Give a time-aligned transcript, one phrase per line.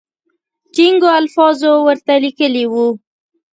[0.73, 2.87] ټینګو الفاظو ورته لیکلي وو.